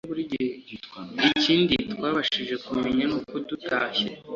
Ikindi 1.29 1.75
twabashije 1.91 2.55
kumenya 2.65 3.03
n'uko 3.09 3.33
dutashye 3.47 4.07